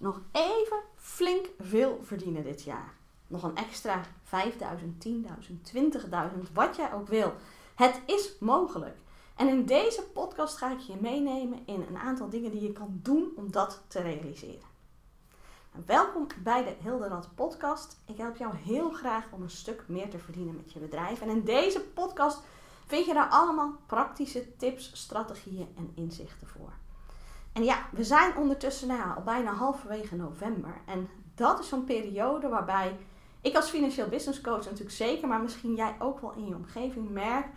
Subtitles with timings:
[0.00, 2.94] nog even flink veel verdienen dit jaar.
[3.26, 5.12] Nog een extra 5000, 10.000,
[5.74, 7.34] 20.000, wat jij ook wil.
[7.74, 8.96] Het is mogelijk.
[9.36, 13.00] En in deze podcast ga ik je meenemen in een aantal dingen die je kan
[13.02, 14.74] doen om dat te realiseren.
[15.72, 17.98] Nou, welkom bij de Hilderad podcast.
[18.06, 21.20] Ik help jou heel graag om een stuk meer te verdienen met je bedrijf.
[21.20, 22.40] En in deze podcast
[22.86, 26.72] vind je daar allemaal praktische tips, strategieën en inzichten voor.
[27.56, 30.80] En ja, we zijn ondertussen nou, al bijna halverwege november.
[30.86, 32.96] En dat is zo'n periode waarbij
[33.40, 37.10] ik als financieel business coach natuurlijk zeker, maar misschien jij ook wel in je omgeving
[37.10, 37.48] merkt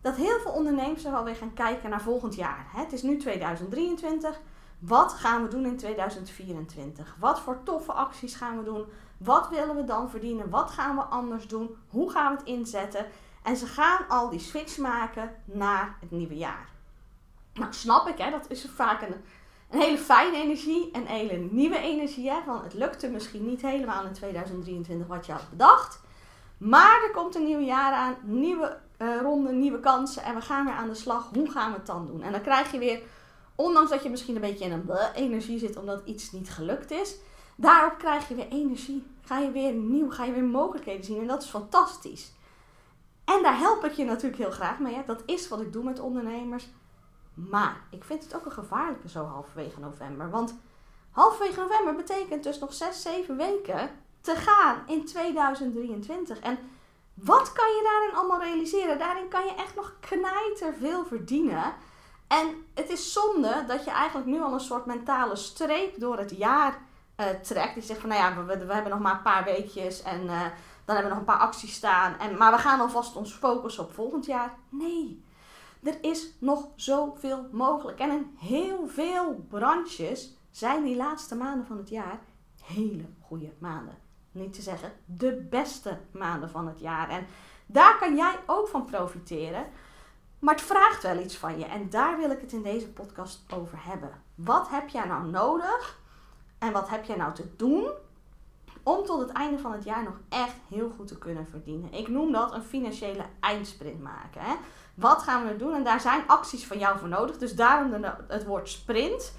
[0.00, 2.66] dat heel veel ondernemers er alweer gaan kijken naar volgend jaar.
[2.68, 4.40] Het is nu 2023.
[4.78, 7.16] Wat gaan we doen in 2024?
[7.18, 8.84] Wat voor toffe acties gaan we doen?
[9.18, 10.50] Wat willen we dan verdienen?
[10.50, 11.76] Wat gaan we anders doen?
[11.88, 13.06] Hoe gaan we het inzetten?
[13.42, 16.73] En ze gaan al die switch maken naar het nieuwe jaar.
[17.54, 19.14] Nou, snap ik, hè, dat is vaak een,
[19.70, 22.30] een hele fijne energie, een hele nieuwe energie.
[22.30, 26.00] Hè, van het lukte misschien niet helemaal in 2023 wat je had bedacht.
[26.58, 30.64] Maar er komt een nieuw jaar aan, nieuwe uh, ronde, nieuwe kansen en we gaan
[30.64, 31.30] weer aan de slag.
[31.32, 32.22] Hoe gaan we het dan doen?
[32.22, 33.00] En dan krijg je weer,
[33.54, 37.16] ondanks dat je misschien een beetje in een energie zit omdat iets niet gelukt is,
[37.56, 39.06] daarop krijg je weer energie.
[39.24, 42.32] Ga je weer nieuw, ga je weer mogelijkheden zien en dat is fantastisch.
[43.24, 44.94] En daar help ik je natuurlijk heel graag mee.
[44.94, 45.02] Hè?
[45.06, 46.68] Dat is wat ik doe met ondernemers.
[47.34, 50.30] Maar ik vind het ook een gevaarlijke zo halverwege november.
[50.30, 50.54] Want
[51.10, 53.90] halverwege november betekent dus nog 6, 7 weken
[54.20, 56.38] te gaan in 2023.
[56.38, 56.58] En
[57.14, 58.98] wat kan je daarin allemaal realiseren?
[58.98, 61.74] Daarin kan je echt nog knijter veel verdienen.
[62.26, 66.36] En het is zonde dat je eigenlijk nu al een soort mentale streep door het
[66.36, 66.78] jaar
[67.16, 67.74] uh, trekt.
[67.74, 70.40] Die zegt van nou ja, we, hebben nog maar een paar weekjes en uh,
[70.84, 72.18] dan hebben we nog een paar acties staan.
[72.18, 74.54] En, maar we gaan alvast ons focussen op volgend jaar.
[74.68, 75.24] Nee,
[75.84, 77.98] er is nog zoveel mogelijk.
[77.98, 82.20] En in heel veel branches zijn die laatste maanden van het jaar
[82.62, 84.02] hele goede maanden
[84.34, 87.08] niet te zeggen de beste maanden van het jaar.
[87.08, 87.26] En
[87.66, 89.66] daar kan jij ook van profiteren.
[90.38, 91.64] Maar het vraagt wel iets van je.
[91.64, 94.22] En daar wil ik het in deze podcast over hebben.
[94.34, 96.00] Wat heb jij nou nodig?
[96.58, 97.90] En wat heb jij nou te doen
[98.82, 101.92] om tot het einde van het jaar nog echt heel goed te kunnen verdienen?
[101.92, 104.40] Ik noem dat een financiële eindsprint maken.
[104.40, 104.54] Hè?
[104.94, 105.74] Wat gaan we doen?
[105.74, 107.38] En daar zijn acties van jou voor nodig.
[107.38, 109.32] Dus daarom het woord sprint.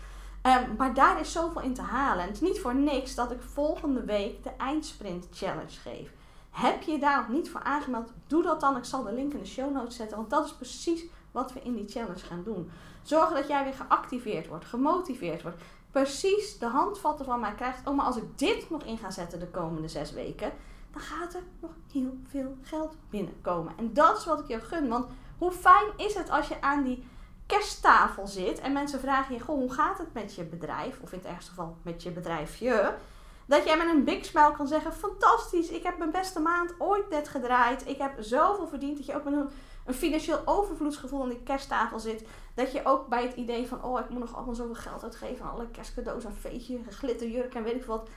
[0.43, 2.21] Um, maar daar is zoveel in te halen.
[2.21, 6.11] En het is niet voor niks dat ik volgende week de Eindsprint Challenge geef.
[6.49, 8.11] Heb je je daar nog niet voor aangemeld?
[8.27, 8.77] Doe dat dan.
[8.77, 10.17] Ik zal de link in de show notes zetten.
[10.17, 12.71] Want dat is precies wat we in die challenge gaan doen.
[13.03, 15.61] Zorgen dat jij weer geactiveerd wordt, gemotiveerd wordt.
[15.91, 17.87] Precies de handvatten van mij krijgt.
[17.87, 20.51] Oh, maar als ik dit nog in ga zetten de komende zes weken,
[20.91, 23.73] dan gaat er nog heel veel geld binnenkomen.
[23.77, 24.87] En dat is wat ik je gun.
[24.87, 25.05] Want
[25.37, 27.07] hoe fijn is het als je aan die
[27.45, 30.99] kersttafel zit en mensen vragen je: Goh, hoe gaat het met je bedrijf?
[31.01, 32.95] Of in het ergste geval met je bedrijfje.
[33.45, 37.09] Dat jij met een big smile kan zeggen: Fantastisch, ik heb mijn beste maand ooit
[37.09, 37.87] net gedraaid.
[37.87, 38.97] Ik heb zoveel verdiend.
[38.97, 39.49] Dat je ook met een,
[39.93, 42.27] financieel overvloedsgevoel aan die kersttafel zit.
[42.53, 45.51] Dat je ook bij het idee van: Oh, ik moet nog allemaal zoveel geld uitgeven
[45.51, 48.09] alle kerstcadeaus, een feestje, glitterjurk en weet ik wat.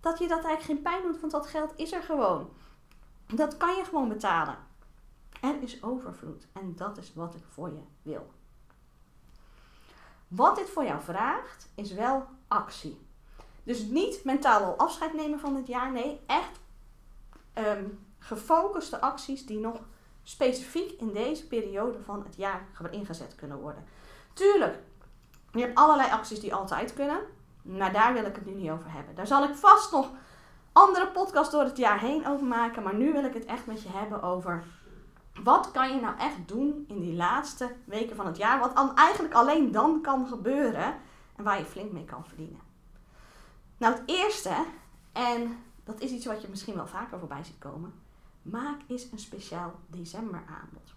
[0.00, 2.48] Dat je dat eigenlijk geen pijn doet, want dat geld is er gewoon.
[3.26, 4.56] Dat kan je gewoon betalen.
[5.42, 8.30] Er is overvloed en dat is wat ik voor je wil.
[10.28, 13.06] Wat dit voor jou vraagt, is wel actie.
[13.62, 15.92] Dus niet mentaal al afscheid nemen van het jaar.
[15.92, 16.60] Nee, echt
[17.54, 19.80] um, gefocuste acties die nog
[20.22, 23.84] specifiek in deze periode van het jaar ingezet kunnen worden.
[24.32, 24.78] Tuurlijk,
[25.52, 27.20] je hebt allerlei acties die altijd kunnen.
[27.62, 29.14] Maar daar wil ik het nu niet over hebben.
[29.14, 30.10] Daar zal ik vast nog
[30.72, 32.82] andere podcasts door het jaar heen over maken.
[32.82, 34.64] Maar nu wil ik het echt met je hebben over
[35.42, 38.58] wat kan je nou echt doen in die laatste weken van het jaar?
[38.58, 40.94] Wat dan eigenlijk alleen dan kan gebeuren
[41.36, 42.60] en waar je flink mee kan verdienen.
[43.76, 44.64] Nou, het eerste,
[45.12, 47.94] en dat is iets wat je misschien wel vaker voorbij ziet komen,
[48.42, 50.94] maak eens een speciaal december aanbod.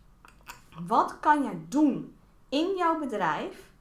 [0.88, 2.16] Wat kan jij doen
[2.50, 3.72] in jouw bedrijf,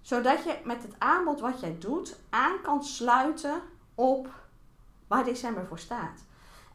[0.00, 3.62] zodat je met het aanbod wat jij doet aan kan sluiten
[3.94, 4.28] op
[5.06, 6.24] waar december voor staat?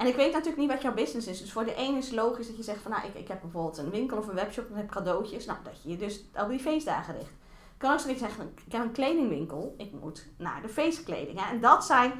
[0.02, 1.42] En ik weet natuurlijk niet wat jouw business is.
[1.42, 3.78] Dus voor de ene is logisch dat je zegt van nou, ik, ik heb bijvoorbeeld
[3.78, 5.46] een winkel of een webshop en heb cadeautjes.
[5.46, 7.32] Nou, dat je je dus op die feestdagen richt.
[7.78, 9.76] Kan ook zoiets zeggen, ik heb een kledingwinkel.
[9.78, 11.42] Ik moet naar de feestkleding.
[11.42, 12.12] En dat zijn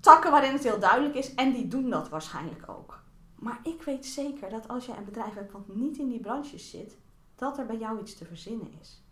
[0.00, 1.34] takken waarin het heel duidelijk is.
[1.34, 3.00] En die doen dat waarschijnlijk ook.
[3.34, 6.70] Maar ik weet zeker dat als je een bedrijf hebt wat niet in die branches
[6.70, 6.96] zit,
[7.34, 9.02] dat er bij jou iets te verzinnen is.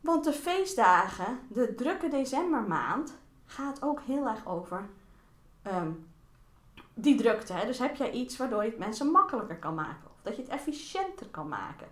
[0.00, 4.88] Want de feestdagen, de drukke decembermaand, gaat ook heel erg over
[5.62, 5.90] ehm,
[7.00, 7.52] die drukte.
[7.52, 7.66] Hè?
[7.66, 10.10] Dus heb jij iets waardoor je het mensen makkelijker kan maken.
[10.14, 11.86] Of dat je het efficiënter kan maken.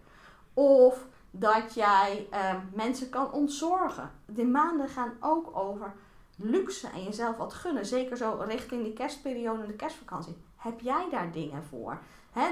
[0.55, 4.11] Of dat jij ehm, mensen kan ontzorgen.
[4.27, 5.93] De maanden gaan ook over
[6.37, 7.87] luxe en jezelf wat gunnen.
[7.87, 10.37] Zeker zo richting die kerstperiode en de kerstvakantie.
[10.57, 11.99] Heb jij daar dingen voor?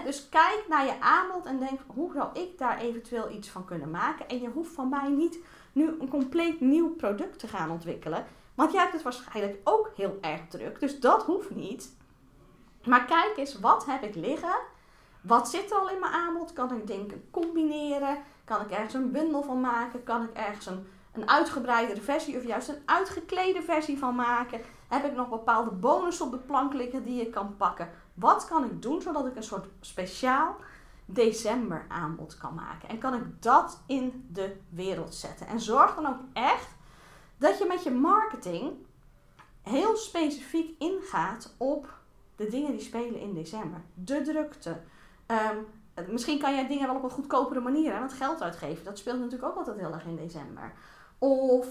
[0.04, 3.90] dus kijk naar je aanbod en denk, hoe zou ik daar eventueel iets van kunnen
[3.90, 4.28] maken?
[4.28, 5.38] En je hoeft van mij niet
[5.72, 8.26] nu een compleet nieuw product te gaan ontwikkelen.
[8.54, 10.80] Want jij hebt het waarschijnlijk ook heel erg druk.
[10.80, 11.96] Dus dat hoeft niet.
[12.84, 14.56] Maar kijk eens, wat heb ik liggen?
[15.20, 16.52] Wat zit er al in mijn aanbod?
[16.52, 18.18] Kan ik dingen combineren?
[18.44, 20.02] Kan ik ergens een bundel van maken?
[20.02, 24.60] Kan ik ergens een, een uitgebreidere versie of juist een uitgeklede versie van maken?
[24.88, 27.90] Heb ik nog bepaalde bonus op de plank liggen die je kan pakken?
[28.14, 30.56] Wat kan ik doen zodat ik een soort speciaal
[31.04, 32.88] december aanbod kan maken?
[32.88, 35.46] En kan ik dat in de wereld zetten?
[35.46, 36.68] En zorg dan ook echt
[37.36, 38.72] dat je met je marketing
[39.62, 42.02] heel specifiek ingaat op
[42.36, 43.80] de dingen die spelen in december.
[43.94, 44.76] De drukte.
[45.26, 45.56] Ehm,
[46.08, 48.84] misschien kan jij dingen wel op een goedkopere manier aan het geld uitgeven.
[48.84, 50.72] Dat speelt natuurlijk ook altijd heel erg in december.
[51.18, 51.66] Of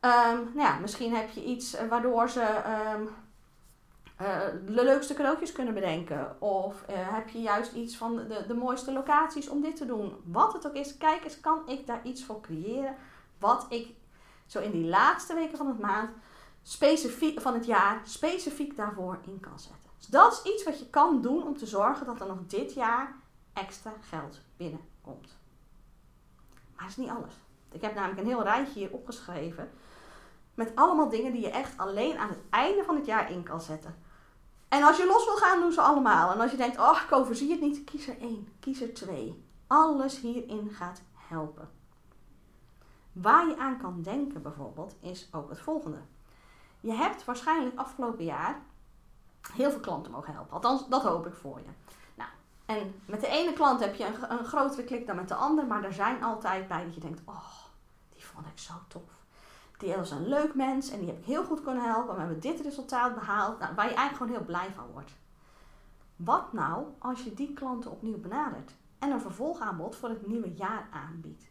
[0.00, 3.02] um, nou ja, misschien heb je iets eh, waardoor ze ehm,
[4.22, 6.40] uh, de leukste cadeautjes kunnen bedenken.
[6.40, 10.16] Of uh, heb je juist iets van de, de mooiste locaties om dit te doen.
[10.24, 12.96] Wat het ook is, kijk eens, kan ik daar iets voor creëren?
[13.38, 13.94] Wat ik
[14.46, 16.10] zo in die laatste weken van het maand,
[16.62, 19.85] specifiek, van het jaar, specifiek daarvoor in kan zetten.
[20.06, 22.74] Dus dat is iets wat je kan doen om te zorgen dat er nog dit
[22.74, 23.16] jaar
[23.52, 25.36] extra geld binnenkomt.
[26.74, 27.34] Maar dat is niet alles.
[27.72, 29.70] Ik heb namelijk een heel rijtje hier opgeschreven.
[30.54, 33.60] Met allemaal dingen die je echt alleen aan het einde van het jaar in kan
[33.60, 33.94] zetten.
[34.68, 36.32] En als je los wil gaan, doen ze allemaal.
[36.32, 39.44] En als je denkt, oh, ik overzie het niet, kies er één, kies er twee.
[39.66, 41.70] Alles hierin gaat helpen.
[43.12, 46.00] Waar je aan kan denken bijvoorbeeld, is ook het volgende.
[46.80, 48.62] Je hebt waarschijnlijk afgelopen jaar
[49.52, 50.52] heel veel klanten mogen helpen.
[50.52, 51.70] Althans, dat hoop ik voor je.
[52.14, 52.30] Nou,
[52.66, 55.66] en met de ene klant heb je een, een grotere klik dan met de andere.
[55.66, 57.52] Maar er zijn altijd bij dat je denkt, oh,
[58.12, 59.24] die vond ik zo tof
[59.78, 62.14] die was een leuk mens en die heb ik heel goed kunnen helpen.
[62.14, 63.58] We hebben dit resultaat behaald.
[63.58, 65.12] Nou, waar je eigenlijk gewoon heel blij van wordt.
[66.16, 70.88] Wat nou als je die klanten opnieuw benadert en een vervolgaanbod voor het nieuwe jaar
[70.92, 71.48] aanbiedt?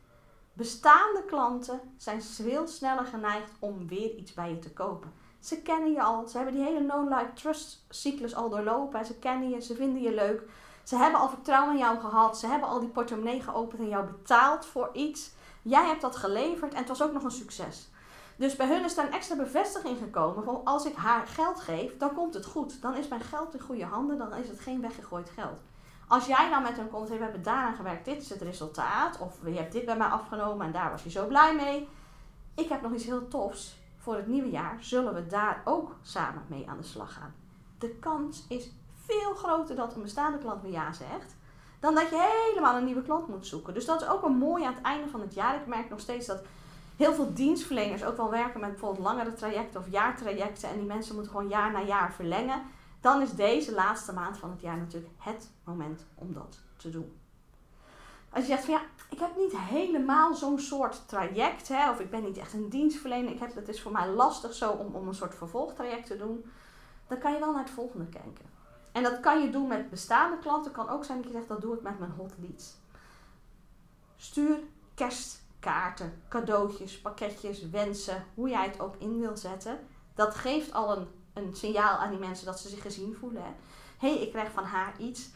[0.54, 5.14] Bestaande klanten zijn veel sneller geneigd om weer iets bij je te kopen.
[5.46, 9.06] Ze kennen je al, ze hebben die hele no-like trust cyclus al doorlopen.
[9.06, 10.42] Ze kennen je, ze vinden je leuk.
[10.84, 12.40] Ze hebben al vertrouwen in jou gehad.
[12.40, 15.32] Ze hebben al die portemonnee geopend en jou betaald voor iets.
[15.62, 17.90] Jij hebt dat geleverd en het was ook nog een succes.
[18.36, 21.98] Dus bij hun is daar een extra bevestiging gekomen van als ik haar geld geef,
[21.98, 22.82] dan komt het goed.
[22.82, 25.60] Dan is mijn geld in goede handen, dan is het geen weggegooid geld.
[26.08, 29.20] Als jij nou met hun komt, hey, we hebben daaraan gewerkt, dit is het resultaat.
[29.20, 31.88] Of je hebt dit bij mij afgenomen en daar was je zo blij mee.
[32.56, 33.84] Ik heb nog iets heel tofs.
[34.06, 37.34] Voor het nieuwe jaar zullen we daar ook samen mee aan de slag gaan.
[37.78, 38.72] De kans is
[39.06, 41.36] veel groter dat een bestaande klant weer ja zegt.
[41.80, 43.74] Dan dat je helemaal een nieuwe klant moet zoeken.
[43.74, 45.56] Dus dat is ook een mooi aan het einde van het jaar.
[45.56, 46.44] Ik merk nog steeds dat
[46.96, 51.16] heel veel dienstverleners ook wel werken met bijvoorbeeld langere trajecten of jaartrajecten en die mensen
[51.16, 52.62] moeten gewoon jaar na jaar verlengen,
[53.02, 57.14] dan is deze laatste maand van het jaar natuurlijk het moment om dat te doen.
[58.36, 62.10] Als je zegt van ja, ik heb niet helemaal zo'n soort traject, hè, of ik
[62.10, 65.08] ben niet echt een dienstverlener, ik heb, het is voor mij lastig zo om, om
[65.08, 66.52] een soort vervolgtraject te doen,
[67.08, 68.46] dan kan je wel naar het volgende kijken.
[68.92, 71.62] En dat kan je doen met bestaande klanten, kan ook zijn dat je zegt dat
[71.62, 72.76] doe ik met mijn hot leads.
[74.16, 74.60] Stuur
[74.94, 79.80] kerst kaarten, cadeautjes, pakketjes, wensen, hoe jij het ook in wil zetten.
[80.14, 83.56] Dat geeft al een, een signaal aan die mensen dat ze zich gezien voelen.
[83.98, 85.30] Hé, hey, ik krijg van haar iets.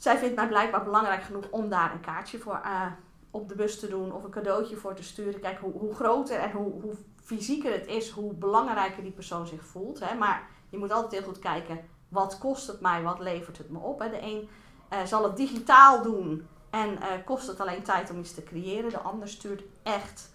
[0.00, 2.86] Zij vindt mij blijkbaar belangrijk genoeg om daar een kaartje voor uh,
[3.30, 5.40] op de bus te doen of een cadeautje voor te sturen.
[5.40, 9.64] Kijk, hoe, hoe groter en hoe, hoe fysieker het is, hoe belangrijker die persoon zich
[9.64, 10.00] voelt.
[10.00, 10.14] Hè.
[10.14, 13.78] Maar je moet altijd heel goed kijken, wat kost het mij, wat levert het me
[13.78, 13.98] op.
[13.98, 14.48] De een
[14.92, 18.90] uh, zal het digitaal doen en uh, kost het alleen tijd om iets te creëren.
[18.90, 20.34] De ander stuurt echt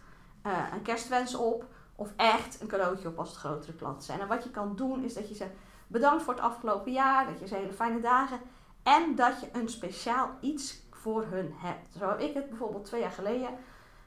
[0.73, 1.65] een kerstwens op.
[1.95, 4.19] Of echt een cadeautje op als het grotere klanten zijn.
[4.19, 5.45] En wat je kan doen is dat je ze
[5.87, 7.25] bedankt voor het afgelopen jaar.
[7.27, 8.39] Dat je ze hele fijne dagen.
[8.85, 11.87] En dat je een speciaal iets voor hun hebt.
[11.97, 13.49] Zo heb ik het bijvoorbeeld twee jaar geleden.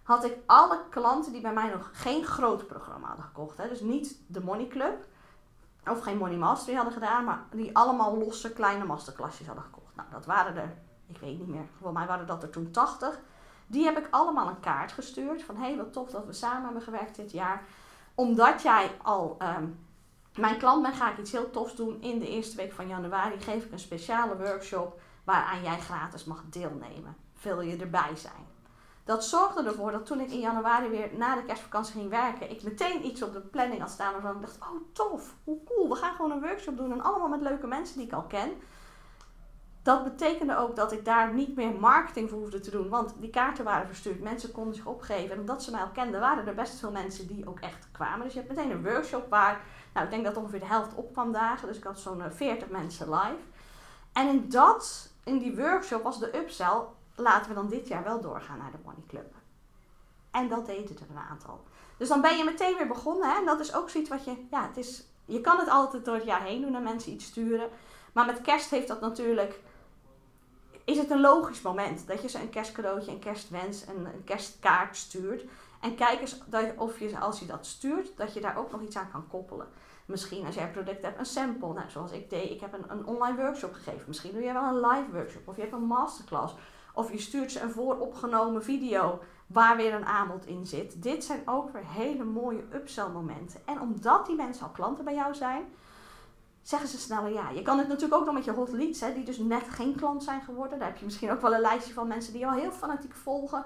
[0.02, 3.56] Had ik alle klanten die bij mij nog geen groot programma hadden gekocht.
[3.56, 5.06] Hè, dus niet de Money Club.
[5.86, 7.24] Of geen Money Mastery hadden gedaan.
[7.24, 9.96] Maar die allemaal losse kleine masterclassjes hadden gekocht.
[9.96, 10.76] Nou, dat waren er
[11.08, 13.20] ik weet niet meer, voor mij waren dat er toen 80.
[13.66, 16.64] Die heb ik allemaal een kaart gestuurd van hé, hey, wat tof dat we samen
[16.64, 17.62] hebben gewerkt dit jaar.
[18.14, 19.86] Omdat jij al um,
[20.36, 22.02] mijn klant bent, ga ik iets heel tofs doen.
[22.02, 26.42] In de eerste week van januari geef ik een speciale workshop waaraan jij gratis mag
[26.50, 27.16] deelnemen.
[27.42, 28.46] Wil je erbij zijn?
[29.04, 32.62] Dat zorgde ervoor dat toen ik in januari weer na de kerstvakantie ging werken, ik
[32.62, 35.94] meteen iets op de planning had staan waarvan ik dacht, oh tof, hoe cool, we
[35.94, 38.50] gaan gewoon een workshop doen en allemaal met leuke mensen die ik al ken
[39.88, 42.88] dat betekende ook dat ik daar niet meer marketing voor hoefde te doen.
[42.88, 44.20] Want die kaarten waren verstuurd.
[44.20, 45.30] Mensen konden zich opgeven.
[45.30, 48.24] En omdat ze mij al kenden, waren er best veel mensen die ook echt kwamen.
[48.24, 49.60] Dus je hebt meteen een workshop waar,
[49.92, 51.68] nou ik denk dat ongeveer de helft opkwam dagen.
[51.68, 53.42] Dus ik had zo'n 40 mensen live.
[54.12, 56.80] En in dat, in die workshop was de upsell,
[57.14, 59.34] laten we dan dit jaar wel doorgaan naar de Money Club.
[60.30, 61.64] En dat deden er een aantal.
[61.96, 63.30] Dus dan ben je meteen weer begonnen.
[63.30, 63.38] Hè?
[63.38, 66.14] En dat is ook zoiets wat je, ja, het is, je kan het altijd door
[66.14, 67.68] het jaar heen doen en mensen iets sturen.
[68.12, 69.60] Maar met kerst heeft dat natuurlijk,
[70.84, 74.96] is het een logisch moment dat je ze een kerstcadeautje, een kerstwens, een, een kerstkaart
[74.96, 75.44] stuurt.
[75.80, 76.38] En kijk eens
[76.76, 79.68] of je, als je dat stuurt, dat je daar ook nog iets aan kan koppelen.
[80.06, 81.72] Misschien als jij een product hebt, een sample.
[81.72, 84.04] Nou, zoals ik deed, ik heb een, een online workshop gegeven.
[84.06, 86.54] Misschien doe jij wel een live workshop of je hebt een masterclass.
[86.94, 91.02] Of je stuurt ze een vooropgenomen video waar weer een aanbod in zit.
[91.02, 93.60] Dit zijn ook weer hele mooie upsell momenten.
[93.64, 95.64] En omdat die mensen al klanten bij jou zijn,
[96.62, 97.50] zeggen ze sneller ja.
[97.50, 99.96] Je kan het natuurlijk ook nog met je hot leads, hè, die dus net geen
[99.96, 100.78] klant zijn geworden.
[100.78, 103.64] Daar heb je misschien ook wel een lijstje van mensen die al heel fanatiek volgen.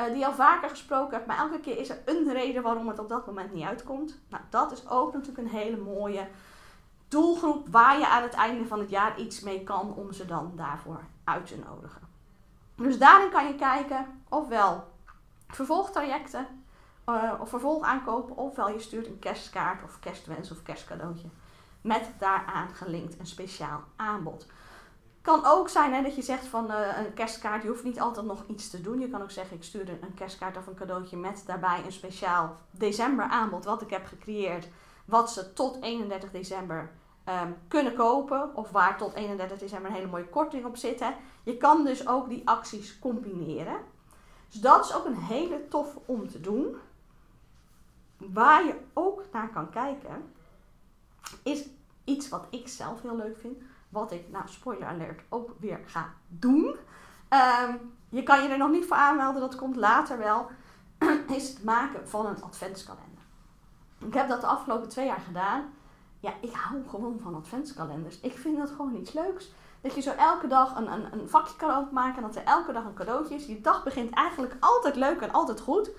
[0.00, 2.98] Uh, die al vaker gesproken hebt, maar elke keer is er een reden waarom het
[2.98, 4.18] op dat moment niet uitkomt.
[4.28, 6.28] Nou, dat is ook natuurlijk een hele mooie
[7.08, 10.52] doelgroep waar je aan het einde van het jaar iets mee kan om ze dan
[10.56, 12.02] daarvoor uit te nodigen.
[12.74, 14.84] Dus daarin kan je kijken ofwel
[15.48, 16.46] vervolgtrajecten
[17.08, 21.28] uh, of vervolgaankopen, ofwel je stuurt een kerstkaart of kerstwens of kerstcadeautje
[21.80, 24.46] met daaraan gelinkt een speciaal aanbod.
[25.22, 28.26] Kan ook zijn hè, dat je zegt van uh, een kerstkaart, je hoeft niet altijd
[28.26, 29.00] nog iets te doen.
[29.00, 32.56] Je kan ook zeggen, ik stuur een kerstkaart of een cadeautje met daarbij een speciaal
[32.70, 34.68] december aanbod wat ik heb gecreëerd.
[35.04, 36.90] Wat ze tot 31 december
[37.28, 38.56] um, kunnen kopen.
[38.56, 41.00] Of waar tot 31 december een hele mooie korting op zit.
[41.00, 41.10] Hè.
[41.42, 43.76] Je kan dus ook die acties combineren.
[44.48, 46.76] Dus dat is ook een hele tof om te doen.
[48.16, 50.32] Waar je ook naar kan kijken,
[51.42, 51.68] is
[52.04, 53.62] iets wat ik zelf heel leuk vind.
[53.90, 56.76] Wat ik, nou spoiler alert, ook weer ga doen.
[57.28, 57.76] Ehm,
[58.08, 60.50] je kan je er nog niet voor aanmelden, dat komt later wel.
[61.36, 63.22] is het maken van een adventskalender.
[63.98, 65.64] Ik heb dat de afgelopen twee jaar gedaan.
[66.20, 68.20] Ja, ik hou gewoon van adventskalenders.
[68.20, 69.52] Ik vind dat gewoon iets leuks.
[69.80, 72.72] Dat je zo elke dag een, een, een vakje kan openmaken en dat er elke
[72.72, 73.46] dag een cadeautje is.
[73.46, 75.90] Je dag begint eigenlijk altijd leuk en altijd goed.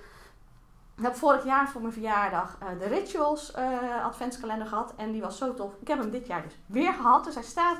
[1.02, 4.92] Ik heb vorig jaar voor mijn verjaardag uh, de Rituals uh, adventskalender gehad.
[4.96, 5.72] En die was zo tof.
[5.80, 7.24] Ik heb hem dit jaar dus weer gehad.
[7.24, 7.78] Dus hij staat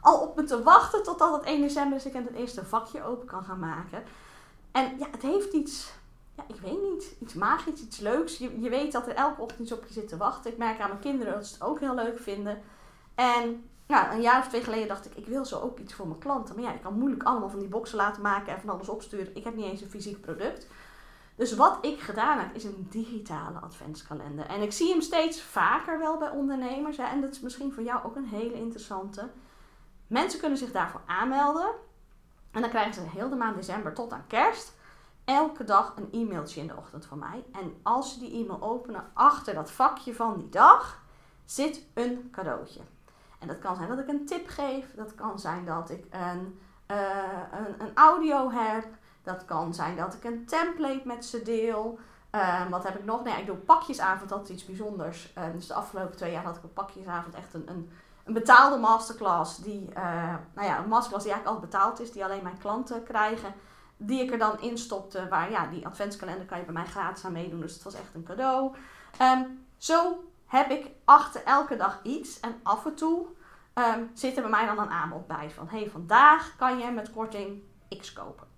[0.00, 2.06] al op me te wachten totdat het 1 december is.
[2.06, 4.02] Ik het eerste vakje open kan gaan maken.
[4.72, 5.92] En ja, het heeft iets,
[6.36, 8.38] ja, ik weet niet, iets magisch, iets leuks.
[8.38, 10.50] Je, je weet dat er elke ochtend op je zit te wachten.
[10.50, 12.62] Ik merk aan mijn kinderen dat ze het ook heel leuk vinden.
[13.14, 16.06] En nou, een jaar of twee geleden dacht ik, ik wil zo ook iets voor
[16.06, 16.54] mijn klanten.
[16.54, 19.36] Maar ja, ik kan moeilijk allemaal van die boxen laten maken en van alles opsturen.
[19.36, 20.66] Ik heb niet eens een fysiek product.
[21.34, 24.46] Dus wat ik gedaan heb, is een digitale adventskalender.
[24.46, 26.96] En ik zie hem steeds vaker wel bij ondernemers.
[26.96, 29.30] Hè, en dat is misschien voor jou ook een hele interessante.
[30.06, 31.70] Mensen kunnen zich daarvoor aanmelden.
[32.50, 34.74] En dan krijgen ze heel de maand december tot aan kerst
[35.24, 37.44] elke dag een e-mailtje in de ochtend van mij.
[37.52, 41.02] En als ze die e-mail openen, achter dat vakje van die dag
[41.44, 42.80] zit een cadeautje.
[43.38, 44.94] En dat kan zijn dat ik een tip geef.
[44.94, 46.58] Dat kan zijn dat ik een,
[46.90, 48.86] uh, een, een audio heb.
[49.24, 51.98] Dat kan zijn dat ik een template met ze deel.
[52.34, 53.24] Uh, wat heb ik nog?
[53.24, 55.32] Nee, ik doe pakjesavond, is iets bijzonders.
[55.38, 57.90] Uh, dus de afgelopen twee jaar had ik op pakjesavond echt een, een,
[58.24, 59.58] een betaalde masterclass.
[59.58, 63.02] Die, uh, nou ja, een masterclass die eigenlijk al betaald is, die alleen mijn klanten
[63.02, 63.54] krijgen.
[63.96, 67.24] Die ik er dan in stopte, waar ja, die adventskalender kan je bij mij gratis
[67.24, 67.60] aan meedoen.
[67.60, 68.74] Dus het was echt een cadeau.
[69.22, 72.40] Um, zo heb ik achter elke dag iets.
[72.40, 73.26] En af en toe
[74.14, 75.50] zit er bij mij dan een aanbod bij.
[75.50, 77.62] Van hey, vandaag kan je met korting
[78.00, 78.53] X kopen.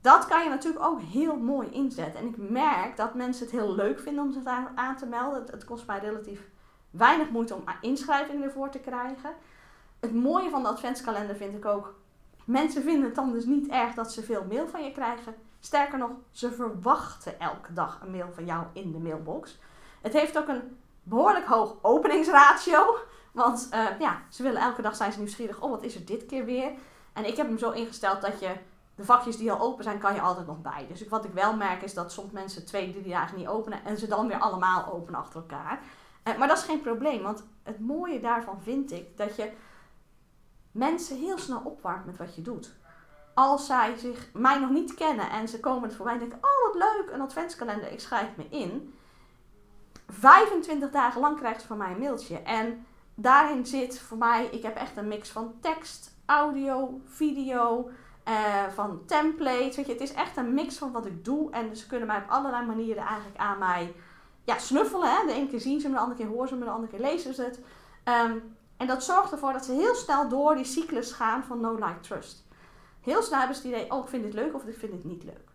[0.00, 2.20] Dat kan je natuurlijk ook heel mooi inzetten.
[2.20, 5.44] En ik merk dat mensen het heel leuk vinden om zich daar aan te melden.
[5.50, 6.48] Het, kost mij relatief
[6.90, 9.30] weinig moeite om inschrijvingen ervoor te krijgen.
[10.00, 11.94] Het mooie van de adventskalender vind ik ook.
[12.44, 15.34] Mensen vinden het dan dus niet erg dat ze veel mail van je krijgen.
[15.60, 19.58] Sterker nog, ze verwachten elke dag een mail van jou in de mailbox.
[20.00, 22.96] Het heeft ook een behoorlijk hoog openingsratio.
[23.32, 25.60] Want uh, ja, ze willen elke dag zijn ze nieuwsgierig.
[25.60, 26.72] Oh, wat is er dit keer weer?
[27.12, 28.52] En ik heb hem zo ingesteld dat je
[29.00, 30.86] de vakjes die al open zijn, kan je altijd nog bij.
[30.88, 33.98] Dus wat ik wel merk is dat soms mensen twee, drie dagen niet openen en
[33.98, 35.80] ze dan weer allemaal openen achter elkaar.
[36.24, 39.52] Uh, maar dat is geen probleem, want het mooie daarvan vind ik dat je
[40.72, 42.72] mensen heel snel opwarmt met wat je doet.
[43.34, 46.72] Als zij zich, mij nog niet kennen en ze komen het voorbij en denken: Oh,
[46.72, 48.94] wat leuk, een adventskalender, ik schrijf me in.
[50.08, 52.38] 25 dagen lang krijgt ze van mij een mailtje.
[52.38, 57.90] En daarin zit voor mij, ik heb echt een mix van tekst, audio, video,
[58.28, 59.76] uh, van templates.
[59.76, 61.50] Weet je, het is echt een mix van wat ik doe.
[61.50, 63.94] En ze kunnen mij op allerlei manieren eigenlijk aan mij
[64.44, 65.10] ja, snuffelen.
[65.10, 65.26] Hè.
[65.26, 67.10] De ene keer zien ze me, de andere keer horen ze me, de andere keer
[67.10, 67.60] lezen ze het.
[68.04, 71.74] Um, En dat zorgt ervoor dat ze heel snel door die cyclus gaan van no
[71.74, 72.44] like trust.
[73.00, 75.04] Heel snel hebben ze het idee, oh ik vind dit leuk of ik vind dit
[75.04, 75.48] niet leuk.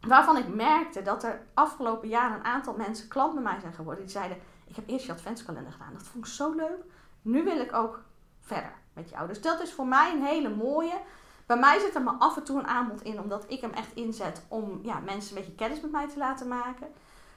[0.00, 4.04] Waarvan ik merkte dat er afgelopen jaar een aantal mensen klant bij mij zijn geworden.
[4.04, 5.92] Die zeiden, ik heb eerst je adventskalender gedaan.
[5.92, 6.84] Dat vond ik zo leuk.
[7.22, 8.02] Nu wil ik ook
[8.40, 9.28] verder met jou.
[9.28, 11.00] Dus dat is voor mij een hele mooie.
[11.46, 13.94] Bij mij zit er maar af en toe een aanbod in, omdat ik hem echt
[13.94, 16.86] inzet om ja, mensen een beetje kennis met mij te laten maken.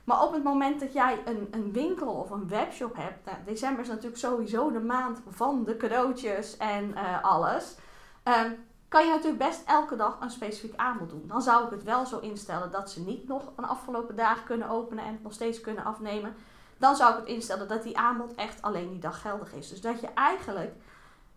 [0.03, 3.81] Maar op het moment dat jij een, een winkel of een webshop hebt, nou, december
[3.81, 7.75] is natuurlijk sowieso de maand van de cadeautjes en uh, alles.
[8.23, 11.23] Um, kan je natuurlijk best elke dag een specifiek aanbod doen.
[11.27, 14.69] Dan zou ik het wel zo instellen dat ze niet nog een afgelopen dag kunnen
[14.69, 16.35] openen en het nog steeds kunnen afnemen.
[16.77, 19.69] Dan zou ik het instellen dat die aanbod echt alleen die dag geldig is.
[19.69, 20.73] Dus dat je eigenlijk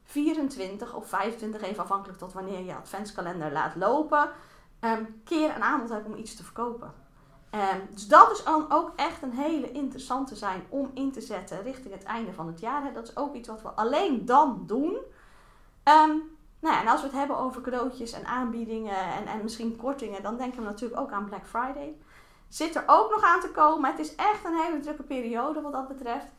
[0.04, 4.30] 24 of 25, even afhankelijk tot wanneer je adventskalender laat lopen,
[4.80, 6.92] um, keer een aanbod hebt om iets te verkopen.
[7.54, 11.62] Um, dus dat is dan ook echt een hele interessante zijn om in te zetten
[11.62, 12.92] richting het einde van het jaar.
[12.92, 14.92] Dat is ook iets wat we alleen dan doen.
[15.84, 19.76] Um, nou ja, en als we het hebben over cadeautjes en aanbiedingen en, en misschien
[19.76, 21.96] kortingen, dan denken we natuurlijk ook aan Black Friday.
[22.48, 23.90] Zit er ook nog aan te komen.
[23.90, 26.32] Het is echt een hele drukke periode wat dat betreft.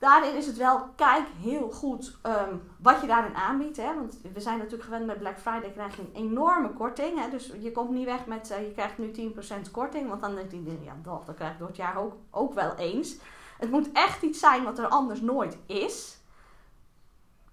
[0.00, 3.76] Daarin is het wel, kijk heel goed um, wat je daarin aanbiedt.
[3.76, 3.94] Hè?
[3.94, 7.18] Want we zijn natuurlijk gewend met Black Friday krijg je een enorme korting.
[7.20, 7.30] Hè?
[7.30, 9.32] Dus je komt niet weg met, uh, je krijgt nu
[9.66, 10.08] 10% korting.
[10.08, 12.74] Want dan denkt iedereen, ja dat, dat krijg ik door het jaar ook, ook wel
[12.74, 13.16] eens.
[13.58, 16.19] Het moet echt iets zijn wat er anders nooit is.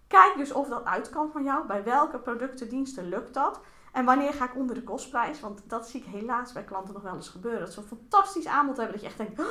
[0.08, 1.68] Kijk dus of dat uit kan van jou.
[1.68, 3.60] Bij welke producten, diensten lukt dat?
[3.92, 5.40] En wanneer ga ik onder de kostprijs?
[5.40, 7.60] Want dat zie ik helaas bij klanten nog wel eens gebeuren.
[7.60, 8.94] Dat ze een fantastisch aanbod hebben.
[8.94, 9.46] Dat je echt denkt, oh,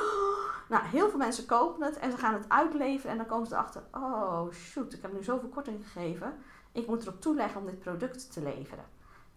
[0.69, 3.11] nou heel veel mensen kopen het en ze gaan het uitleveren.
[3.11, 6.37] En dan komen ze erachter, oh shoot, ik heb nu zoveel korting gegeven.
[6.71, 8.85] Ik moet erop toeleggen om dit product te leveren.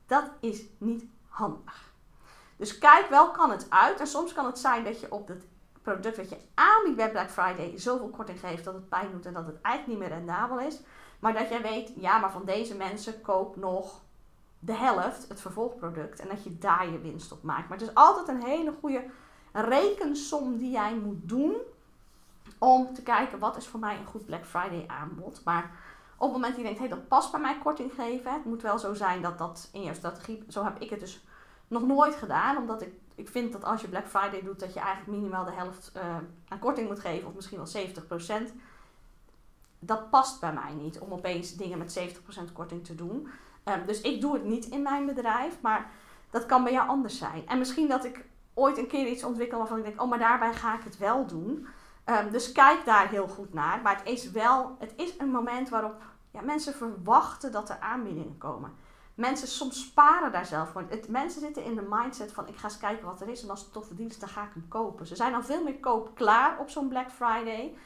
[0.07, 1.93] Dat is niet handig.
[2.57, 4.01] Dus kijk wel, kan het uit.
[4.01, 5.47] En soms kan het zijn dat je op het
[5.83, 9.33] product dat je aanbiedt bij Black Friday zoveel korting geeft dat het pijn doet en
[9.33, 10.81] dat het eigenlijk niet meer rendabel is.
[11.21, 14.01] Maar dat jij weet, ja, maar van deze mensen koop nog
[14.59, 16.21] de helft het vervolgproduct.
[16.21, 17.69] En dat je daar je winst op maakt.
[17.69, 19.05] Maar het is altijd een hele goede
[19.53, 21.57] rekensom die jij moet doen.
[22.59, 25.41] Om te kijken wat is voor mij een goed Black Friday aanbod.
[25.45, 25.71] Maar
[26.17, 28.33] op het moment dat je denkt, hé, hey, dat past bij mij korting geven.
[28.33, 30.45] Het moet wel zo zijn dat dat in je strategie.
[30.49, 31.25] Zo heb ik het dus
[31.69, 32.57] nog nooit gedaan.
[32.57, 35.53] Omdat ik, ik vind dat als je Black Friday doet, dat je eigenlijk minimaal de
[35.53, 36.03] helft uh,
[36.49, 37.29] aan korting moet geven.
[37.29, 38.53] Of misschien wel 70%
[39.81, 41.99] dat past bij mij niet om opeens dingen met
[42.49, 43.29] 70% korting te doen.
[43.65, 45.91] Um, dus ik doe het niet in mijn bedrijf, maar
[46.31, 47.49] dat kan bij jou anders zijn.
[47.49, 50.55] En misschien dat ik ooit een keer iets ontwikkel waarvan ik denk, oh, maar daarbij
[50.55, 51.67] ga ik het wel doen.
[52.05, 53.81] Um, dus kijk daar heel goed naar.
[53.83, 58.39] Maar het is wel, het is een moment waarop ja, mensen verwachten dat er aanbiedingen
[58.39, 58.73] komen.
[59.15, 60.85] Mensen soms sparen daar zelf voor.
[60.89, 63.51] Het, mensen zitten in de mindset van ik ga eens kijken wat er is en
[63.51, 65.07] als het toffe dienst dan ga ik hem kopen.
[65.07, 67.77] Ze zijn al veel meer koop klaar op zo'n Black Friday.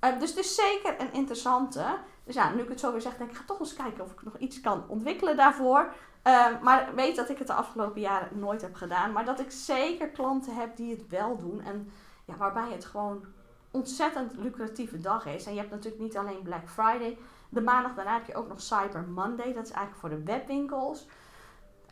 [0.00, 1.98] Uh, dus het is zeker een interessante.
[2.24, 4.12] Dus ja, nu ik het zo weer zeg, denk ik, ga toch eens kijken of
[4.12, 5.92] ik nog iets kan ontwikkelen daarvoor.
[6.26, 9.12] Uh, maar weet dat ik het de afgelopen jaren nooit heb gedaan.
[9.12, 11.60] Maar dat ik zeker klanten heb die het wel doen.
[11.60, 11.92] En
[12.24, 13.24] ja, waarbij het gewoon
[13.70, 15.46] ontzettend lucratieve dag is.
[15.46, 17.18] En je hebt natuurlijk niet alleen Black Friday.
[17.48, 19.52] De maandag daarna heb je ook nog Cyber Monday.
[19.52, 21.06] Dat is eigenlijk voor de webwinkels.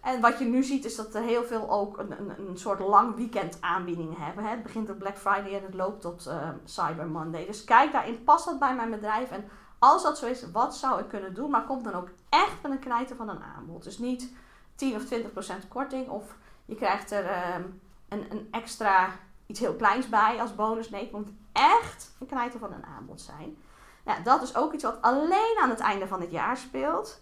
[0.03, 2.81] En wat je nu ziet is dat er heel veel ook een, een, een soort
[2.81, 4.45] lang weekend aanbiedingen hebben.
[4.45, 4.51] Hè.
[4.51, 7.47] Het begint op Black Friday en het loopt tot uh, Cyber Monday.
[7.47, 9.31] Dus kijk daarin, past dat bij mijn bedrijf?
[9.31, 11.51] En als dat zo is, wat zou ik kunnen doen?
[11.51, 13.83] Maar komt dan ook echt met een knijter van een aanbod.
[13.85, 14.33] Dus niet
[14.75, 19.09] 10 of 20 procent korting of je krijgt er um, een, een extra
[19.47, 20.91] iets heel kleins bij als bonus.
[20.91, 23.57] Nee, het moet echt een knijter van een aanbod zijn.
[24.05, 27.21] Nou, dat is ook iets wat alleen aan het einde van het jaar speelt.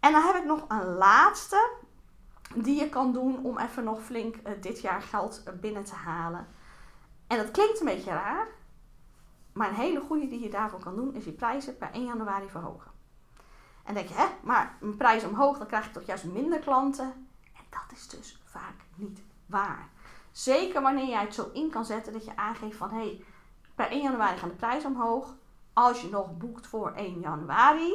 [0.00, 1.70] En dan heb ik nog een laatste
[2.54, 5.94] die je kan doen om even nog flink uh, dit jaar geld uh, binnen te
[5.94, 6.46] halen.
[7.26, 8.46] En dat klinkt een beetje raar,
[9.52, 12.48] maar een hele goede die je daarvoor kan doen is je prijzen per 1 januari
[12.48, 12.90] verhogen.
[13.84, 17.28] En denk je, hè, maar mijn prijs omhoog, dan krijg je toch juist minder klanten.
[17.56, 19.88] En dat is dus vaak niet waar.
[20.32, 23.24] Zeker wanneer jij het zo in kan zetten dat je aangeeft van hé, hey,
[23.74, 25.34] per 1 januari gaan de prijzen omhoog.
[25.72, 27.92] Als je nog boekt voor 1 januari,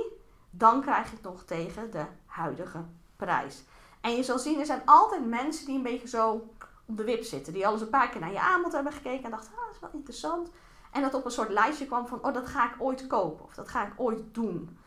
[0.49, 2.83] dan krijg je het nog tegen de huidige
[3.15, 3.63] prijs.
[4.01, 6.47] En je zal zien, er zijn altijd mensen die een beetje zo
[6.85, 7.53] op de wip zitten.
[7.53, 9.81] Die alles een paar keer naar je aanbod hebben gekeken en dachten, ah, dat is
[9.81, 10.49] wel interessant.
[10.91, 13.45] En dat op een soort lijstje kwam van, oh, dat ga ik ooit kopen.
[13.45, 14.77] Of dat ga ik ooit doen.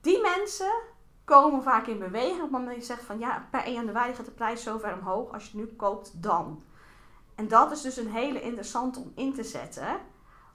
[0.00, 0.72] Die mensen
[1.24, 4.14] komen vaak in beweging op het moment dat je zegt van, ja, per 1 januari
[4.14, 5.32] gaat de prijs zo ver omhoog.
[5.32, 6.62] Als je het nu koopt, dan.
[7.34, 10.00] En dat is dus een hele interessante om in te zetten.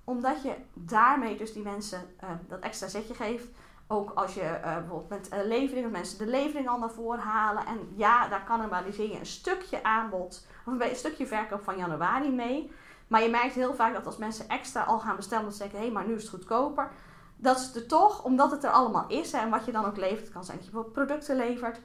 [0.04, 3.48] Omdat je daarmee dus die mensen uh, dat extra zetje geeft
[3.88, 7.66] ook als je uh, bijvoorbeeld met uh, leveringen, mensen de levering al naar voren halen.
[7.66, 12.72] En ja, daar cannibaliseer je een stukje aanbod, of een stukje verkoop van januari mee.
[13.08, 15.86] Maar je merkt heel vaak dat als mensen extra al gaan bestellen, dan zeggen hé,
[15.86, 16.92] hey, maar nu is het goedkoper.
[17.36, 20.30] dat ze er toch, omdat het er allemaal is en wat je dan ook levert,
[20.30, 21.82] kan zijn dat je producten levert,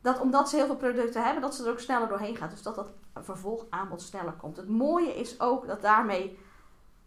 [0.00, 2.50] dat omdat ze heel veel producten hebben, dat ze er ook sneller doorheen gaat.
[2.50, 4.56] Dus dat dat vervolgaanbod sneller komt.
[4.56, 6.38] Het mooie is ook dat daarmee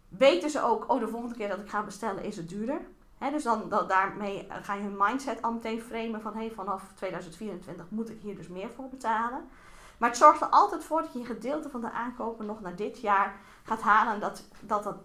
[0.08, 2.80] weten ze ook, oh de volgende keer dat ik ga bestellen is het duurder.
[3.28, 8.10] Dus dan, daarmee ga je hun mindset al meteen framen van hey, vanaf 2024 moet
[8.10, 9.48] ik hier dus meer voor betalen.
[9.98, 12.76] Maar het zorgt er altijd voor dat je een gedeelte van de aankopen nog naar
[12.76, 14.20] dit jaar gaat halen.
[14.20, 14.96] Dat dat, dat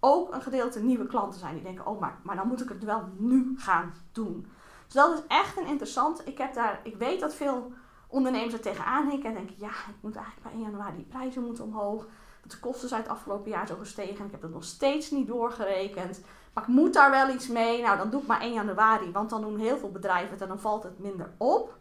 [0.00, 2.84] ook een gedeelte nieuwe klanten zijn die denken, oh maar, maar dan moet ik het
[2.84, 4.46] wel nu gaan doen.
[4.84, 6.26] Dus dat is echt een interessant.
[6.26, 7.72] Ik, heb daar, ik weet dat veel
[8.06, 11.44] ondernemers er tegenaan hinken en denken, ja, ik moet eigenlijk bij 1 januari die prijzen
[11.44, 12.06] moeten omhoog.
[12.42, 15.26] De kosten zijn het afgelopen jaar zo gestegen en ik heb dat nog steeds niet
[15.26, 16.20] doorgerekend.
[16.52, 17.82] Maar ik moet daar wel iets mee.
[17.82, 20.48] Nou, dan doe ik maar 1 januari, want dan doen heel veel bedrijven het en
[20.48, 21.78] dan valt het minder op.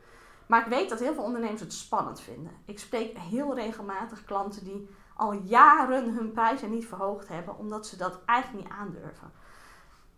[0.48, 2.52] Maar ik weet dat heel veel ondernemers het spannend vinden.
[2.66, 7.98] Ik spreek heel regelmatig klanten die al jaren hun prijzen niet verhoogd hebben, omdat ze
[7.98, 9.32] dat eigenlijk niet aandurven.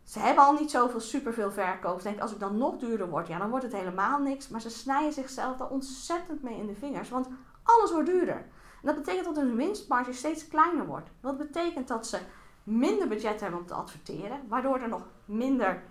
[0.03, 1.97] Ze hebben al niet zoveel superveel verkoop.
[1.97, 4.47] Ze denken, als ik dan nog duurder word, ja, dan wordt het helemaal niks.
[4.47, 7.27] Maar ze snijden zichzelf er ontzettend mee in de vingers, want
[7.63, 8.45] alles wordt duurder.
[8.81, 11.09] En dat betekent dat hun winstmarge steeds kleiner wordt.
[11.19, 12.19] Dat betekent dat ze
[12.63, 15.83] minder budget hebben om te adverteren, waardoor er nog minder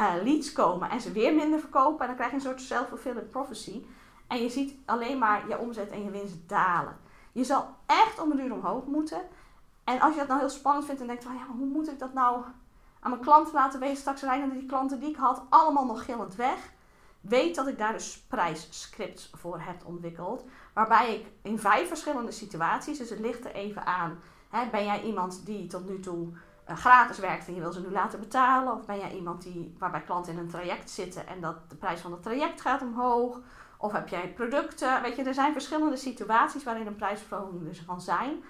[0.00, 2.00] uh, leads komen en ze weer minder verkopen.
[2.00, 3.84] En dan krijg je een soort self-fulfilling prophecy.
[4.26, 6.96] En je ziet alleen maar je omzet en je winst dalen.
[7.32, 9.20] Je zal echt om een duur omhoog moeten.
[9.84, 11.98] En als je dat nou heel spannend vindt en denkt van ja, hoe moet ik
[11.98, 12.44] dat nou
[13.00, 13.96] aan mijn klanten laten weten?
[13.96, 16.72] Straks rijden die klanten die ik had allemaal nog gillend weg.
[17.22, 20.44] Weet dat ik daar dus prijsscripts voor heb ontwikkeld.
[20.72, 24.20] Waarbij ik in vijf verschillende situaties, dus het ligt er even aan.
[24.50, 26.28] Hè, ben jij iemand die tot nu toe
[26.68, 28.72] uh, gratis werkt en je wil ze nu laten betalen?
[28.72, 32.00] Of ben jij iemand die, waarbij klanten in een traject zitten en dat de prijs
[32.00, 33.40] van het traject gaat omhoog?
[33.78, 35.02] Of heb jij producten?
[35.02, 38.42] Weet je, er zijn verschillende situaties waarin een prijsverhoging dus kan zijn.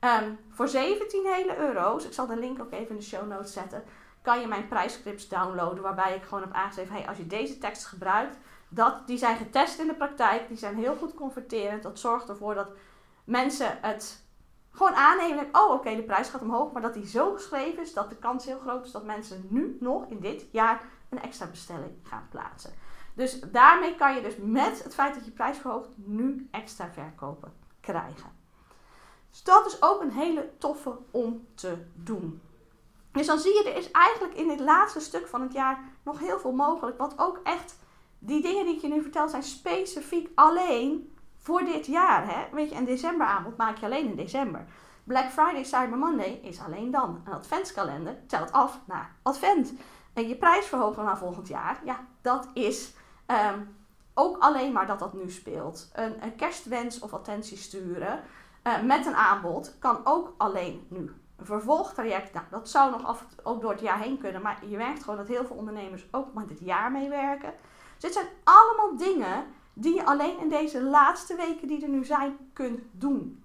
[0.00, 3.52] Um, voor 17 hele euro's, ik zal de link ook even in de show notes
[3.52, 3.82] zetten,
[4.22, 5.82] kan je mijn prijsscripts downloaden.
[5.82, 8.36] Waarbij ik gewoon heb aangegeven, hey, als je deze tekst gebruikt,
[8.68, 11.82] dat, die zijn getest in de praktijk, die zijn heel goed converterend.
[11.82, 12.68] Dat zorgt ervoor dat
[13.24, 14.24] mensen het
[14.70, 15.48] gewoon aannemen.
[15.52, 18.44] Oh, oké, de prijs gaat omhoog, maar dat die zo geschreven is dat de kans
[18.44, 22.72] heel groot is dat mensen nu nog in dit jaar een extra bestelling gaan plaatsen.
[23.14, 27.52] Dus daarmee kan je dus met het feit dat je prijs verhoogt nu extra verkopen
[27.80, 28.30] krijgen.
[29.30, 32.40] Dus dat is ook een hele toffe om te doen.
[33.12, 36.18] Dus dan zie je, er is eigenlijk in dit laatste stuk van het jaar nog
[36.18, 36.98] heel veel mogelijk.
[36.98, 37.76] Wat ook echt,
[38.18, 42.34] die dingen die ik je nu vertel, zijn specifiek alleen voor dit jaar.
[42.34, 42.54] Hè?
[42.54, 44.64] Weet je, een decemberaanbod maak je alleen in december.
[45.04, 47.22] Black Friday, Cyber Monday is alleen dan.
[47.24, 49.72] Een adventskalender telt af naar advent.
[50.12, 52.92] En je prijs verhogen naar volgend jaar, ja, dat is
[53.32, 53.60] Ehm,
[54.14, 55.90] ook alleen maar dat dat nu speelt.
[55.92, 58.20] Een, een kerstwens of attentie sturen
[58.66, 61.12] uh, met een aanbod kan ook alleen nu.
[61.44, 64.42] Vervolgtraject, nou, dat zou nog af, ook door het jaar heen kunnen.
[64.42, 67.52] Maar je merkt gewoon dat heel veel ondernemers ook met het jaar meewerken.
[67.92, 72.04] Dus dit zijn allemaal dingen die je alleen in deze laatste weken die er nu
[72.04, 73.44] zijn kunt doen.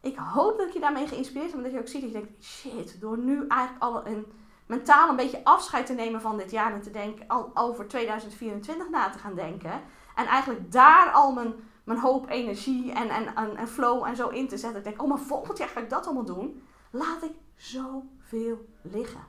[0.00, 1.62] Ik hoop dat ik je daarmee geïnspireerd heb.
[1.62, 4.26] Dat je ook ziet dat je denkt, shit, door nu eigenlijk al een
[4.66, 8.90] mentaal een beetje afscheid te nemen van dit jaar en te denken, al over 2024
[8.90, 9.80] na te gaan denken.
[10.14, 14.28] En eigenlijk daar al mijn, mijn hoop, energie en, en, en, en flow en zo
[14.28, 14.78] in te zetten.
[14.78, 16.62] Ik denk, oh, maar volgend jaar ga ik dat allemaal doen.
[16.92, 19.26] Laat ik zoveel liggen.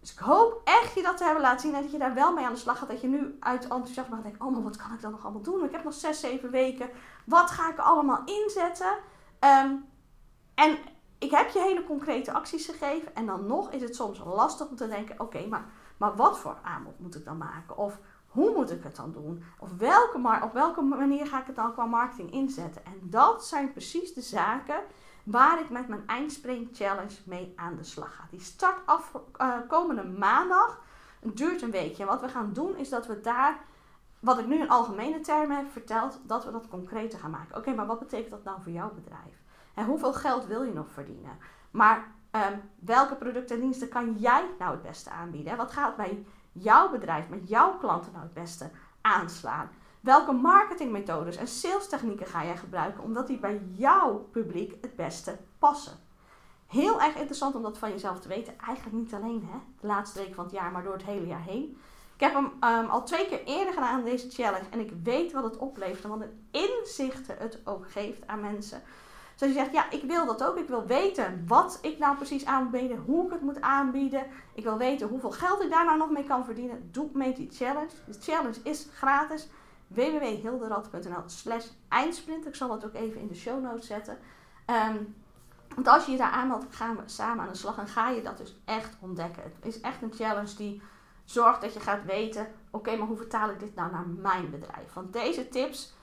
[0.00, 2.32] Dus ik hoop echt je dat te hebben laten zien en dat je daar wel
[2.32, 2.88] mee aan de slag gaat.
[2.88, 5.42] Dat je nu uit enthousiasme gaat denken, oh, maar wat kan ik dan nog allemaal
[5.42, 5.64] doen?
[5.64, 6.90] Ik heb nog 6, 7 weken.
[7.26, 8.96] Wat ga ik allemaal inzetten?
[9.40, 9.84] Um,
[10.54, 10.78] en
[11.18, 13.14] ik heb je hele concrete acties gegeven.
[13.14, 15.64] En dan nog is het soms lastig om te denken: oké, maar,
[15.96, 17.76] maar wat voor aanbod moet ik dan maken?
[17.76, 19.42] Of hoe moet ik het dan doen?
[19.58, 22.84] Of welke, op welke manier ga ik het dan qua marketing inzetten?
[22.84, 24.80] En dat zijn precies de zaken
[25.30, 28.26] waar ik met mijn Eindsprint Challenge mee aan de slag ga.
[28.30, 29.12] Die start af
[29.68, 30.80] komende maandag.
[31.20, 32.02] Het duurt een weekje.
[32.02, 33.58] En wat we gaan doen is dat we daar,
[34.20, 37.56] wat ik nu in algemene termen heb verteld, dat we dat concreter gaan maken.
[37.56, 39.42] Oké, maar wat betekent dat nou voor jouw bedrijf?
[39.74, 41.38] En hoeveel geld wil je nog verdienen?
[41.70, 45.56] Maar um, welke producten en diensten kan jij nou het beste aanbieden?
[45.56, 49.70] Wat gaat bij jouw bedrijf, met jouw klanten nou het beste aanslaan?
[50.00, 55.92] Welke marketingmethodes en salestechnieken ga jij gebruiken omdat die bij jouw publiek het beste passen?
[56.66, 58.58] Heel erg interessant om dat van jezelf te weten.
[58.58, 61.42] Eigenlijk niet alleen hè, de laatste week van het jaar, maar door het hele jaar
[61.42, 61.78] heen.
[62.14, 64.68] Ik heb hem um, al twee keer eerder gedaan, deze challenge.
[64.70, 68.82] En ik weet wat het oplevert en wat het inzichten het ook geeft aan mensen.
[69.36, 70.56] Dus je zegt, ja, ik wil dat ook.
[70.56, 74.26] Ik wil weten wat ik nou precies aanbieden, hoe ik het moet aanbieden.
[74.54, 76.88] Ik wil weten hoeveel geld ik daar nou nog mee kan verdienen.
[76.92, 77.90] Doe mee die challenge.
[78.06, 79.48] De challenge is gratis.
[79.88, 82.46] www.hilderad.nl slash eindsprint.
[82.46, 84.18] Ik zal dat ook even in de show notes zetten.
[84.66, 85.14] Um,
[85.74, 88.22] Want als je je daar aanmeldt, gaan we samen aan de slag en ga je
[88.22, 89.42] dat dus echt ontdekken.
[89.42, 90.82] Het is echt een challenge die
[91.24, 94.92] zorgt dat je gaat weten: oké, maar hoe vertaal ik dit nou naar mijn bedrijf?
[94.92, 95.94] Want deze tips,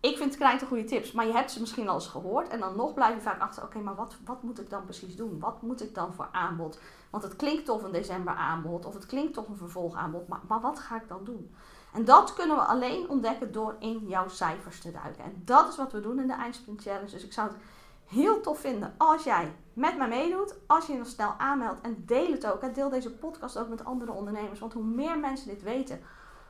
[0.00, 2.48] ik vind het krijgt goede tips, maar je hebt ze misschien al eens gehoord.
[2.48, 5.16] En dan nog blijf je vaak achter: oké, maar wat, wat moet ik dan precies
[5.16, 5.38] doen?
[5.38, 6.80] Wat moet ik dan voor aanbod?
[7.10, 10.60] Want het klinkt tof een december aanbod, of het klinkt toch een vervolgaanbod, maar, maar
[10.60, 11.54] wat ga ik dan doen?
[11.94, 15.24] En dat kunnen we alleen ontdekken door in jouw cijfers te duiken.
[15.24, 17.10] En dat is wat we doen in de Eindsprint Challenge.
[17.10, 17.56] Dus ik zou het
[18.04, 20.54] heel tof vinden als jij met mij meedoet.
[20.66, 22.74] Als je je nog snel aanmeldt en deel het ook.
[22.74, 24.58] Deel deze podcast ook met andere ondernemers.
[24.58, 26.00] Want hoe meer mensen dit weten,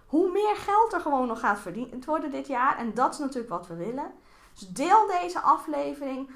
[0.07, 2.79] hoe meer geld er gewoon nog gaat verdiend worden dit jaar.
[2.79, 4.13] En dat is natuurlijk wat we willen.
[4.55, 6.31] Dus deel deze aflevering.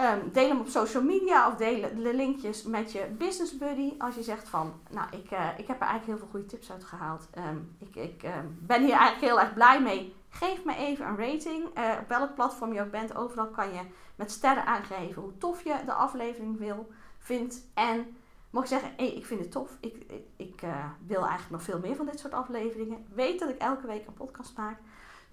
[0.00, 3.92] Um, deel hem op social media of deel de linkjes met je business buddy.
[3.98, 6.72] Als je zegt van, nou, ik, uh, ik heb er eigenlijk heel veel goede tips
[6.72, 7.28] uit gehaald.
[7.38, 10.14] Um, ik ik um, ben hier eigenlijk heel erg blij mee.
[10.28, 11.78] Geef me even een rating.
[11.78, 13.80] Uh, op welk platform je ook bent, overal kan je
[14.14, 17.66] met sterren aangeven hoe tof je de aflevering wil, vindt.
[17.74, 18.16] En
[18.50, 19.76] mocht je zeggen, hey, ik vind het tof.
[19.80, 23.06] Ik, ik, ik uh, wil eigenlijk nog veel meer van dit soort afleveringen.
[23.14, 24.78] Weet dat ik elke week een podcast maak.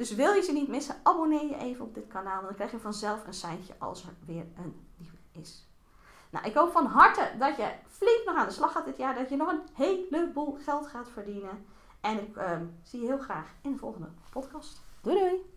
[0.02, 2.42] Dus wil je ze niet missen, abonneer je even op dit kanaal.
[2.42, 5.68] Dan krijg je vanzelf een seintje als er weer een nieuwe is.
[6.30, 9.16] Nou, ik hoop van harte dat je flink nog aan de slag gaat dit jaar.
[9.16, 11.66] Dat je nog een heleboel geld gaat verdienen.
[12.00, 14.82] En ik uh, zie je heel graag in de volgende podcast.
[15.02, 15.51] Doei doei!